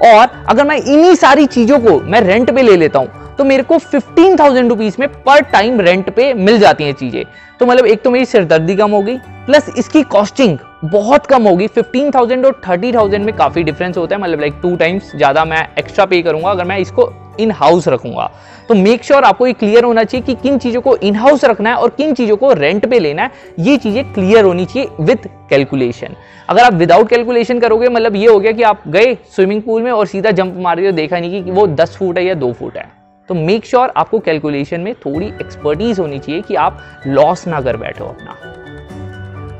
और 0.05 0.29
अगर 0.49 0.65
मैं 0.65 0.77
इन्हीं 0.77 1.15
सारी 1.17 1.47
चीज़ों 1.49 1.79
को 1.81 1.99
मैं 2.03 2.21
रेंट 2.21 2.51
पे 2.51 2.63
ले 2.63 2.77
लेता 2.77 2.99
हूँ 2.99 3.22
तो 3.39 3.45
मेरे 3.45 3.63
को 3.63 3.79
फिफ्टीन 3.79 4.37
थाउज़ेंड 4.39 4.69
रुपीज़ 4.69 4.97
में 5.01 5.09
पर 5.23 5.43
टाइम 5.43 5.81
रेंट 5.81 6.15
पे 6.17 6.33
मिल 6.35 6.59
जाती 6.59 6.85
हैं 6.85 6.93
चीज़ें। 6.95 7.25
तो 7.61 7.67
मतलब 7.67 7.87
एक 7.87 8.03
तो 8.03 8.11
मेरी 8.11 8.25
सिरदर्दी 8.25 8.77
कम 8.77 8.91
हो 8.91 9.01
गई 9.03 9.17
प्लस 9.47 9.69
इसकी 9.79 10.03
कॉस्टिंग 10.05 10.59
बहुत 10.85 11.27
कम 11.27 11.43
होगी। 11.43 11.67
फिफ्टीन 11.69 12.11
थाउज़ेंड 12.11 12.47
और 12.47 12.61
थर्टी 12.69 12.93
थाउज़ेंड 12.93 13.25
में 13.25 13.35
काफ़ी 13.37 13.63
डिफरेंस 13.63 13.97
होता 13.99 14.17
है। 14.17 14.23
मतलब 14.23 14.41
लाइक 14.41 14.55
टू 14.63 14.75
टाइम्स 14.77 15.11
ज़्यादा 15.17 15.45
मैं 15.45 15.67
एक्स्ट्रा 15.79 16.05
पे 16.07 16.23
करूँगा, 16.23 16.51
अगर 16.51 16.65
मैं 16.65 16.79
इसको 16.79 17.13
इन 17.41 17.51
हाउस 17.51 17.89
रखूँगा। 17.89 18.31
तो 18.69 18.75
मेक 18.75 19.05
श्योर 19.05 19.19
sure 19.19 19.29
आपको 19.29 19.47
ये 19.47 19.53
क्लियर 19.53 19.85
होना 19.85 20.05
चाहिए 20.05 20.25
कि 20.27 20.35
किन 20.43 20.59
चीज़ों 20.59 20.81
को 20.81 20.97
इन 20.97 21.17
हाउस 21.17 21.45
रखना 21.45 21.71
है 21.71 21.77
और 21.77 21.91
किन 21.91 22.15
चीज़ों 22.15 22.37
को 22.37 22.53
रेंट 22.53 22.87
पे 22.91 22.99
लेना 22.99 23.23
है। 23.23 23.31
ये 23.59 23.77
चीज़ें 23.77 24.13
क्लियर 24.13 24.45
होनी 24.45 24.65
चाहिए 24.65 24.89
विथ 25.01 25.29
कैलकुलेशन 25.51 26.17
अगर 26.49 26.63
आप 26.63 26.75
विदाउट 26.75 27.09
कैलकुलेशन 27.09 27.61
करोगे 27.61 27.89
मतलब 27.89 28.17
ये 28.17 28.27
हो 28.27 28.39
गया 28.39 28.53
कि 28.53 28.63
आप 28.63 28.89
गए 28.89 29.15
स्विमिंग 29.35 29.63
पूल 29.63 29.83
में 29.83 29.91
और 29.93 30.07
सीधा 30.07 30.31
जंप 30.31 30.57
मार 30.59 30.81
दिए 30.81 30.93
देखा 30.93 31.19
नहीं 31.19 31.45
कि 31.45 31.51
वो 31.51 31.67
दस 31.69 31.97
फुट 31.97 32.19
है 32.19 32.25
या 32.25 32.35
दो 32.35 32.53
फुट 32.53 32.77
है। 32.77 32.91
तो 33.33 33.37
मेक 33.37 33.67
श्योर 33.67 33.87
sure 33.87 33.99
आपको 33.99 34.19
कैलकुलेशन 34.19 34.81
में 34.81 34.95
थोड़ी 34.95 35.27
एक्सपर्टीज 35.27 35.99
होनी 35.99 36.19
चाहिए 36.19 36.41
कि 36.41 36.55
आप 36.55 36.81
लॉस 37.07 37.47
ना 37.47 37.61
कर 37.61 37.77
बैठो 37.77 38.05
अपना। 38.05 38.33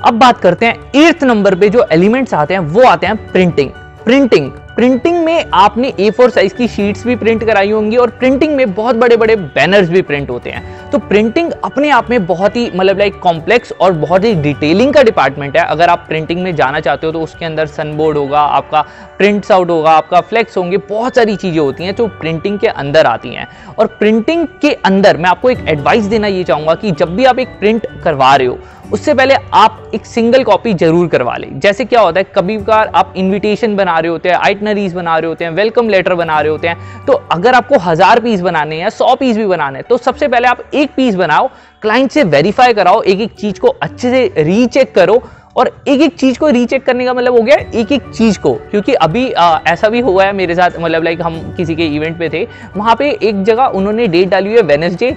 अब 0.05 0.15
बात 0.15 0.41
करते 0.41 0.67
हैं 0.67 0.93
एर्थ 0.97 1.25
नंबर 1.25 1.55
पे 1.55 1.69
जो 1.69 1.87
एलिमेंट्स 1.93 2.35
आते 2.35 2.55
हैं, 2.55 2.61
वो 2.61 2.83
आते 2.83 3.07
हैं 3.07 3.33
प्रिंटिंग 3.33 3.71
प्रिंटिंग 4.05 4.51
प्रिंटिंग 4.77 5.17
में 5.25 5.45
आपने 5.55 5.93
ए 6.01 6.11
फोर 6.11 6.31
साइज़ 6.31 6.55
की 6.55 6.67
शीट्स 6.69 7.07
भी 7.07 7.15
प्रिंट 7.17 7.45
कराई 7.45 7.71
होंगी 7.71 7.97
और 7.97 8.11
प्रिंटिंग 8.11 8.55
में 8.57 8.73
बहुत 8.75 8.97
बड़े 8.97 9.17
बड़े 9.17 9.37
बैनर्स 9.37 9.89
भी 9.89 10.03
प्रिंट 10.03 10.31
होते 10.31 10.51
हैं। 10.51 10.91
तो 10.91 10.99
प्रिंटिंग 11.01 11.51
अपने 11.65 11.91
आप 11.91 12.11
में 12.11 12.25
बहुत 12.27 12.57
ही 12.57 12.71
मतलब 12.77 12.99
लाइक 12.99 13.19
कॉम्प्लेक्स 13.21 13.73
और 13.73 13.93
बहुत 13.95 14.25
ही 14.25 14.35
डिटेलिंग 14.37 14.95
का 14.95 15.03
डिपार्टमेंट 15.03 15.57
है। 15.57 15.65
अगर 15.65 15.89
आप 15.89 16.05
प्रिंटिंग 16.09 16.43
में 16.43 16.55
जाना 16.57 16.81
चाहते 16.81 17.07
हो 17.07 17.13
तो 17.13 17.21
उसके 17.21 17.45
अंदर 17.45 17.67
सनबोर्ड 17.69 18.19
होगा, 18.19 18.41
आपका 18.41 18.83
प्रिंट्स 19.19 19.53
आउट 19.53 19.71
होगा, 19.71 19.91
आपका 19.91 20.21
फ्लेक्स 20.21 20.57
होंगे, 20.57 20.77
बहुत 20.79 21.15
सारी 21.15 21.37
चीज़ें 21.37 21.61
होती 21.61 21.85
हैं 21.85 21.95
जो 21.95 22.07
प्रिंटिंग 22.11 22.59
के 22.59 22.69
अंदर 22.69 23.07
आती 23.07 23.35
हैं। 23.35 23.47
और 23.79 23.87
प्रिंटिंग 23.89 24.47
के 24.63 24.73
अंदर 24.85 25.17
मैं 25.17 25.31
आपको 25.31 25.51
एक 25.51 25.69
एडवाइस 25.69 26.05
देना 26.05 26.27
ये 26.27 26.45
चाहूँगा 26.45 26.75
कि 26.75 26.91
जब 26.93 27.17
भी 27.17 27.25
आप 27.25 27.39
एक 27.39 27.59
प्रिंट 27.61 27.87
करवा 28.05 28.35
रहे 28.37 28.47
हो 28.47 28.59
उससे 28.93 29.13
पहले 29.15 29.35
आप 29.55 29.91
एक 29.95 30.07
सिंगल 30.07 30.43
कॉपी 30.45 30.73
ज़रूर 30.75 31.07
करवा 31.09 31.37
लें। 31.37 31.59
जैसे 31.61 31.85
क्या 31.85 32.01
होता 32.01 32.21
है 32.21 32.27
कभी 32.35 32.57
बार 32.61 32.91
आप 32.95 33.13
इनविटेशन 33.17 33.77
बना 33.77 33.99
रहे 33.99 34.11
होते 34.11 34.29
हैं 34.29 34.37
आइटनरीज 34.37 34.95
बना 34.95 35.17
रहे 35.19 35.29
होते 35.29 35.45
हैं 35.45 35.53
वेलकम 35.53 35.89
लेटर 35.89 36.15
बना 36.15 36.41
रहे 36.41 36.51
होते 36.53 36.69
हैं 36.69 37.05
तो 37.07 37.13
अगर 37.33 37.55
आपको 37.55 37.79
हज़ार 37.81 38.21
पीस 38.21 38.41
बनाने 38.41 38.81
हैं 38.81 38.91
सौ 38.91 39.15
पीस 39.15 39.37
भी 39.37 39.47
बनाने 39.47 39.79
हैं 39.79 39.87
तो 39.89 39.99
सबसे 39.99 40.29
पहले 40.29 40.49
आप 40.49 40.63
एक 40.75 40.95
पीस 40.97 41.15
बनाओ 41.17 41.49
क्लाइंट 41.83 42.11
से 42.11 42.25
वेरीफाई 42.27 42.73
कराओ 42.73 43.03
एक 43.03 43.21
एक 43.21 43.33
चीज़ 43.35 43.61
को 43.61 43.69
अच्छे 43.69 44.11
से 44.11 44.43
रीचेक 44.43 44.95
करो 44.95 45.23
और 45.57 45.71
एक 45.89 46.01
एक 46.01 46.17
चीज़ 46.19 46.39
को 46.39 46.49
रीचेक 46.51 46.85
करने 46.85 47.05
का 47.05 47.15
मतलब 47.15 47.37
हो 47.37 47.43
गया 47.43 47.57
एक 47.75 47.93
एक 47.93 48.11
चीज़ 48.11 48.39
को। 48.39 48.53
क्योंकि 48.71 48.95
अभी 48.95 49.31
आ, 49.33 49.59
ऐसा 49.67 49.89
भी 49.89 50.01
हुआ 50.01 50.25
है 50.25 50.33
मेरे 50.33 50.55
साथ 50.55 50.81
मतलब 50.81 51.03
लाइक 51.05 51.23
हम 51.23 51.41
किसी 51.57 51.75
के 51.75 51.87
इवेंट 51.87 52.19
पे 52.19 52.29
थे 52.29 52.47
वहाँ 52.77 52.97
पे 52.97 53.11
एक 53.23 53.43
जगह 53.45 53.65
उन्होंने 53.77 54.07
डेट 54.09 54.29
डाली 54.29 54.49
हुई 54.49 54.57
है 54.57 54.63
वेनसडे 54.67 55.15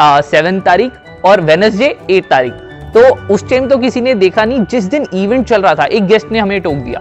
सेवन 0.00 0.60
तारीख 0.60 1.24
और 1.24 1.40
वेनसडे 1.40 1.96
एट 2.10 2.24
तारीख। 2.28 2.52
तो 2.94 3.34
उस 3.34 3.48
टाइम 3.50 3.68
तो 3.68 3.78
किसी 3.78 4.00
ने 4.00 4.14
देखा 4.16 4.44
नहीं, 4.44 4.64
जिस 4.64 4.84
दिन 4.86 5.06
इवेंट 5.14 5.46
चल 5.46 5.62
रहा 5.62 5.74
था, 5.74 5.84
एक 5.84 6.06
गेस्ट 6.06 6.32
ने 6.32 6.38
हमें 6.38 6.60
टोक 6.62 6.74
दिया। 6.76 7.00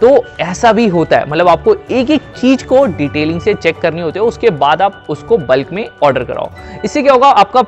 तो 0.00 0.10
ऐसा 0.40 0.72
भी 0.72 0.86
होता 0.88 1.16
है 1.18 1.28
मतलब 1.28 1.48
आपको 1.48 1.74
एक 1.90 2.10
एक 2.10 2.22
चीज़ 2.36 2.64
को 2.66 2.84
डिटेलिंग 2.88 3.40
से 3.40 3.54
चेक 3.54 3.78
करनी 3.80 4.00
होती 4.00 4.18
है, 4.18 4.24
उसके 4.24 4.50
बाद 4.52 4.82
आप 4.82 5.06
उसको 5.10 5.38
बल्क 5.38 5.72
में 5.72 5.86
ऑर्डर 6.02 6.24
कराओ। 6.24 6.50
इससे 6.84 7.02
क्या 7.02 7.12
होगा, 7.12 7.28
आपका 7.28 7.62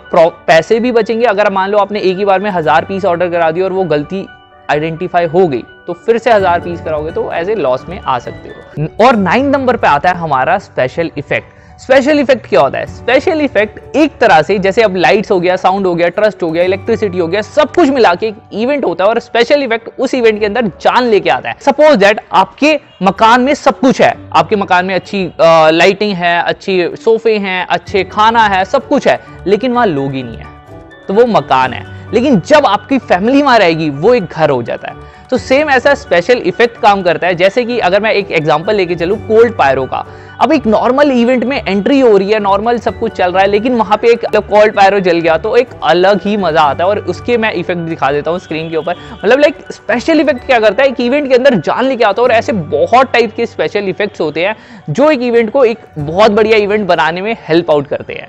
पैसे 0.46 0.78
भी 0.80 0.92
बचेंगे। 0.92 1.26
अगर 1.26 1.50
मान 1.52 1.70
लो 1.70 1.78
आपने 1.78 2.00
एक 2.00 2.16
ही 2.18 2.24
बार 2.24 2.40
में 2.40 2.50
हज़ार 2.50 2.84
पीस 2.84 3.04
ऑर्डर 3.04 3.30
करा 3.30 3.50
दिया 3.50 3.64
और 3.64 3.72
वो 3.72 3.84
गलती 3.86 4.26
आइडेंटिफाई 4.68 5.26
हो 5.26 5.46
गई 5.48 5.62
तो 5.86 5.92
फिर 5.94 6.18
से 6.18 6.32
हज़ार 6.32 6.60
पीस 6.60 6.80
कराओगे 6.80 7.10
तो 7.12 7.30
एज 7.32 7.48
ए 7.50 7.54
लॉस 7.54 7.84
में 7.88 7.98
आ 8.00 8.18
सकते 8.18 8.48
हो। 8.48 9.06
और 9.06 9.16
नाइन 9.18 9.48
नंबर 9.48 9.76
पे 9.76 9.86
आता 9.86 10.10
है 10.10 10.16
हमारा 10.16 10.58
स्पेशल 10.60 11.10
इफ़ेक्ट 11.18 11.60
स्पेशल 11.82 12.18
इफ़ेक्ट 12.20 12.46
क्या 12.46 12.60
होता 12.60 12.78
है? 12.78 12.86
स्पेशल 12.86 13.40
इफ़ेक्ट 13.40 13.96
एक 13.96 14.18
तरह 14.18 14.42
से, 14.42 14.58
जैसे 14.58 14.82
अब 14.82 14.96
लाइट्स 14.96 15.30
हो 15.30 15.38
गया 15.40 15.56
साउंड 15.56 15.86
हो 15.86 15.94
गया 15.94 16.08
ट्रस्ट 16.08 16.42
हो 16.42 16.50
गया 16.50 16.64
इलेक्ट्रिसिटी 16.64 17.18
हो 17.18 17.26
गया, 17.28 17.42
सब 17.42 17.74
कुछ 17.74 17.88
मिला 17.88 18.14
के 18.14 18.26
एक 18.26 18.36
इवेंट 18.52 18.84
होता 18.84 19.04
है 19.04 19.10
और 19.10 19.18
स्पेशल 19.18 19.62
इफ़ेक्ट 19.62 20.00
उस 20.00 20.14
इवेंट 20.14 20.38
के 20.40 20.46
अंदर 20.46 20.66
जान 20.82 21.04
लेके 21.04 21.30
आता 21.30 21.48
है। 21.48 21.56
सपोज़ 21.60 21.96
दैट 21.96 22.20
आपके 22.32 22.78
मकान 23.02 23.40
में 23.40 23.54
सब 23.54 23.80
कुछ 23.80 24.00
है। 24.02 24.14
आपके 24.36 24.56
मकान 24.56 24.86
में 24.86 24.94
अच्छी 24.94 25.24
लाइटिंग 25.40 26.12
है, 26.12 26.42
अच्छी 26.42 26.96
सोफे 26.96 27.36
हैं, 27.38 27.66
अच्छे 27.66 28.04
खाना 28.04 28.46
है, 28.46 28.64
सब 28.64 28.88
कुछ 28.88 29.08
है, 29.08 29.20
लेकिन 29.46 29.72
वहाँ 29.72 29.86
लोग 29.86 30.12
ही 30.12 30.22
नहीं 30.22 30.36
है। 30.36 30.46
तो 31.08 31.14
वो 31.14 31.26
मकान 31.28 31.72
है। 31.72 31.84
लेकिन 32.14 32.40
जब 32.40 32.66
आपकी 32.66 32.98
फैमिली 32.98 33.42
वहाँ 33.42 33.58
रहेगी, 33.58 33.90
वो 33.90 34.14
एक 34.14 34.24
घर 34.24 34.50
हो 34.50 34.62
जाता 34.62 34.88
है। 34.88 35.10
तो 35.30 35.38
सेम 35.38 35.70
ऐसा 35.70 35.94
स्पेशल 35.94 36.42
इफ़ेक्ट 36.46 36.80
काम 36.80 37.02
करता 37.02 37.26
है। 37.26 37.34
जैसे 37.34 37.64
कि 37.64 37.78
अगर 37.78 38.00
मैं 38.00 38.12
एक 38.12 38.32
एग्जांपल 38.32 38.74
लेके 38.74 38.94
चलूँ 38.94 39.18
कोल्ड 39.18 39.56
पायरो 39.58 39.84
का। 39.84 40.04
अब 40.40 40.52
एक 40.52 40.66
नॉर्मल 40.66 41.10
इवेंट 41.10 41.44
में 41.44 41.56
एंट्री 41.58 41.98
हो 42.00 42.16
रही 42.16 42.30
है 42.30 42.38
नॉर्मल 42.38 42.78
सब 42.78 42.98
कुछ 42.98 43.12
चल 43.12 43.32
रहा 43.32 43.42
है 43.42 43.48
लेकिन 43.48 43.74
वहाँ 43.74 43.96
पे 44.02 44.08
एक 44.08 44.24
कॉल्ड 44.36 44.74
पैरो 44.76 45.00
जल 45.00 45.20
गया 45.20 45.36
तो 45.38 45.54
एक 45.56 45.70
अलग 45.82 46.20
ही 46.22 46.36
मज़ा 46.36 46.62
आता 46.62 46.84
है 46.84 46.90
और 46.90 46.98
उसके 47.08 47.36
मैं 47.36 47.52
इफ़ेक्ट 47.52 47.80
दिखा 47.80 48.10
देता 48.12 48.30
हूँ 48.30 48.38
स्क्रीन 48.38 48.70
के 48.70 48.76
ऊपर। 48.76 48.96
मतलब 49.24 49.40
लाइक 49.40 49.58
स्पेशल 49.72 50.20
इफ़ेक्ट 50.20 50.46
क्या 50.46 50.58
करता 50.60 50.82
है? 50.82 50.88
एक 50.88 51.00
इवेंट 51.00 51.28
के 51.28 51.34
अंदर 51.34 51.54
जान 51.56 51.84
लेके 51.84 52.04
आता 52.04 52.22
है 52.22 52.24
और 52.24 52.32
ऐसे 52.32 52.52
बहुत 52.52 53.12
टाइप 53.12 53.34
के 53.36 53.46
स्पेशल 53.46 53.88
इफेक्ट्स 53.88 54.20
होते 54.20 54.46
हैं 54.46 54.56
जो 54.90 55.10
एक 55.10 55.22
इवेंट 55.22 55.50
को 55.50 55.64
एक 55.64 55.78
बहुत 55.98 56.32
बढ़िया 56.32 56.58
इवेंट 56.58 56.86
बनाने 56.86 57.22
में 57.22 57.36
हेल्प 57.48 57.70
आउट 57.70 57.86
करते 57.86 58.12
हैं। 58.12 58.28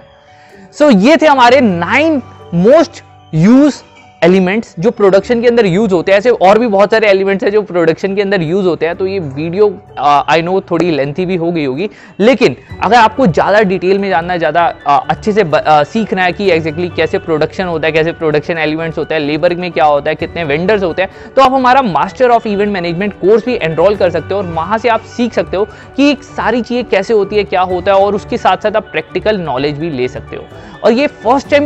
सो 0.73 0.91
so, 0.91 0.97
ये 0.97 1.17
थे 1.17 1.25
हमारे 1.25 1.61
नाइन 1.61 2.21
मोस्ट 2.53 3.03
यूज़ 3.33 3.81
एलिमेंट्स 4.23 4.75
जो 4.79 4.91
प्रोडक्शन 4.91 5.41
के 5.41 5.47
अंदर 5.47 5.65
यूज़ 5.65 5.93
होते 5.93 6.11
हैं 6.11 6.19
ऐसे 6.19 6.29
और 6.29 6.59
भी 6.59 6.67
बहुत 6.67 6.91
सारे 6.91 7.07
एलिमेंट्स 7.07 7.43
हैं 7.43 7.51
जो 7.51 7.61
प्रोडक्शन 7.61 8.15
के 8.15 8.21
अंदर 8.21 8.41
यूज़ 8.41 8.67
होते 8.67 8.85
हैं 8.85 8.95
तो 8.95 9.07
ये 9.07 9.19
वीडियो 9.19 9.67
आई 9.99 10.41
नो 10.41 10.59
थोड़ी 10.71 10.91
लेंथी 10.91 11.25
भी 11.25 11.35
हो 11.35 11.51
गई 11.51 11.65
होगी। 11.65 11.89
लेकिन 12.19 12.55
अगर 12.83 12.95
आपको 12.95 13.27
ज़्यादा 13.27 13.61
डिटेल 13.63 13.99
में 13.99 14.09
जानना 14.09 14.33
है 14.33 14.39
ज़्यादा 14.39 14.65
अच्छे 14.87 15.31
से 15.31 15.41
आ, 15.41 15.83
सीखना 15.83 16.23
है 16.23 16.33
कि 16.33 16.49
एग्जैक्टली 16.51 16.89
कैसे 16.89 17.19
प्रोडक्शन 17.19 17.65
होता 17.65 17.87
है 17.87 17.91
कैसे 17.93 18.11
प्रोडक्शन 18.13 18.57
एलिमेंट्स 18.57 18.97
होता 18.97 19.15
है 19.15 19.21
लेबर 19.21 19.55
में 19.55 19.71
क्या 19.71 19.85
होता 19.85 20.09
है 20.09 20.15
कितने 20.15 20.43
वेंडर्स 20.43 20.83
होते 20.83 21.01
हैं 21.01 21.33
तो 21.35 21.41
आप 21.41 21.53
हमारा 21.53 21.81
master 21.81 22.29
of 22.29 22.47
event 22.47 22.71
management 22.73 23.13
course 23.21 23.45
भी 23.45 23.57
एनरोल 23.61 23.95
कर 23.95 24.09
सकते 24.09 24.33
हो 24.33 24.39
और 24.41 24.47
वहाँ 24.53 24.77
से 24.77 24.89
आप 24.89 25.01
सीख 25.17 25.33
सकते 25.33 25.57
हो 25.57 25.65
कि 25.97 26.15
सारी 26.23 26.61
चीज़ें 26.61 26.85
कैसे 26.89 27.13
होती 27.13 27.35
है 27.35 27.43
क्या 27.45 27.61
होता 27.63 27.93
है 27.93 27.99
और 27.99 28.15
उसके 28.15 28.37
साथ 28.37 28.57
साथ 28.57 28.75
आप 28.75 28.87
प्रैक्टिकल 28.91 29.39
नॉलेज 29.41 29.77
भी 29.79 29.89
ले 29.89 30.07
सकते 30.07 30.35
हो। 30.35 30.43
और 30.83 30.91
ये 30.91 31.07
फ़र्स्ट 31.23 31.49
टाइम 31.49 31.65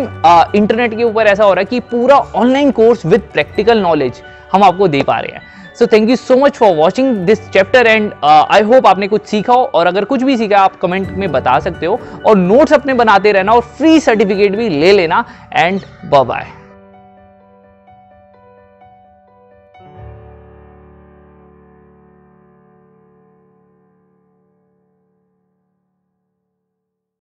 इंटरनेट 0.56 0.96
के 0.98 1.04
ऊपर 1.04 1.28
ऐसा 1.28 1.44
हो 1.44 1.54
रहा 1.54 1.60
है 1.60 1.66
कि 1.66 1.80
पूरा 1.92 2.18
online 2.48 2.72
course 2.72 3.06
with 3.06 3.22
practical 3.34 3.80
knowledge 3.82 4.22
हम 4.52 4.64
आपको 4.64 4.88
दे 4.88 5.02
पा 5.04 5.20
रहे 5.20 5.32
हैं। 5.32 5.76
So 5.80 5.86
thank 5.88 6.10
you 6.10 6.16
so 6.16 6.36
much 6.36 6.56
for 6.58 6.76
watching 6.76 7.16
this 7.26 7.50
chapter 7.50 7.88
and 7.88 8.12
I 8.24 8.62
hope 8.70 8.88
आपने 8.88 9.08
कुछ 9.08 9.26
सीखा 9.26 9.54
हो 9.54 9.64
और 9.76 9.88
अगर 9.88 10.06
कुछ 10.06 10.24
भी 10.24 10.38
सीखा 10.38 10.60
आप 10.60 10.80
कमेंट 10.82 11.10
में 11.18 11.32
बता 11.32 11.60
सकते 11.60 11.86
हो 11.86 12.00
और 12.26 12.38
नोट्स 12.38 12.74
अपने 12.74 12.94
बनाते 12.94 13.32
रहना 13.32 13.54
और 13.54 13.62
फ्री 13.78 14.00
सर्टिफिकेट 14.00 14.56
भी 14.56 14.70
ले 14.70 14.92
लेना 14.92 15.24
एंड 15.54 15.82
बाय 16.06 16.46